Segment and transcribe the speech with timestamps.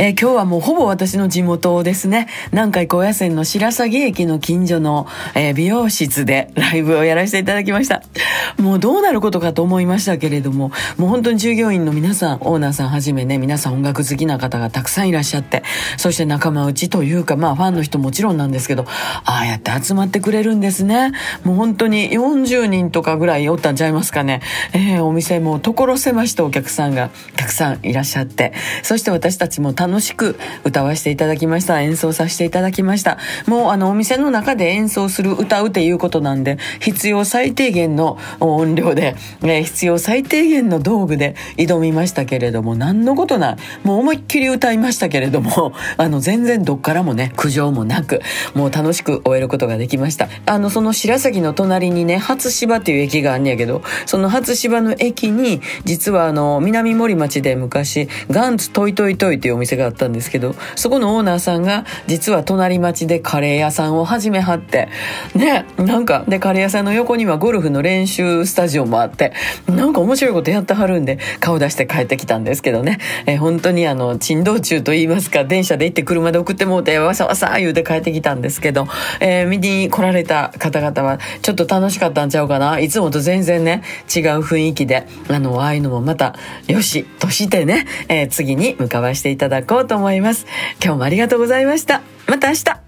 [0.00, 2.28] えー、今日はもうほぼ私の地元ですね。
[2.52, 8.04] 南海高野線の白鷺駅の近所の、えー、美容室で ライブをやらせていただきました。
[8.58, 15.64] もうどうなることかと思いましたけれども、もう本当に従業員の皆さん、オーナーさんはじめね、皆さん音楽好きな方がたくさんいらっしゃって、
[15.96, 18.86] そして仲間内というか、まあファンの人もちろんなんですけど、
[19.24, 21.10] ああやって集まってくれるんですね。
[21.42, 24.42] もう本当に40人とかぐらいおったんちゃいますかね。
[24.74, 28.52] えー、お店も所狭しとお客さんがたくさんいらっしゃって、
[28.84, 31.80] そして私たちも楽楽しく歌わせていただきました。
[31.80, 33.16] 演奏させていただきました。
[33.46, 43.56] もうあのお店の中で演奏する歌うっていうことなんで、必要最低限の音量で、え必要最低限の道具で挑みましたけれども、何のことない。
[43.82, 48.20] もう思いっきり歌いましたけれども、 あの全然どっからもね、苦情もなく、
[48.54, 50.28] もう楽しく終えることができました。
[50.44, 64.88] あの、その白崎の隣にね、初芝っていう駅があんねやけど、その初芝の駅に、実はあの、南森町で昔、ガンツトイトイトイっていうお店ががあったんですけど、そこのオーナーさんが、実は隣町でカレー屋さんを始めはって、
[65.34, 69.32] ね、なんか、で、カレー屋さんの横にはゴルフの練習スタジオもあって、
[69.66, 78.86] なんか面白いことやってはるんで、顔出して帰ってきたんですけどね、え、本当にあの、珍道中と言いますか、電車で行って車で送ってもうて、わさわさ言うて帰ってきたんですけど、
[79.20, 82.80] えー、見に来られた方々は、ちょっと楽しかったんちゃうかな。
[82.80, 83.82] いつもと全然ね、
[84.14, 86.34] 違う雰囲気で、あの、ああいうのもまた、
[86.66, 90.46] よし、としてね、えー、次に向かわしていただこうと思います。
[90.82, 92.02] 今日もありがとうございました。
[92.26, 92.87] また明日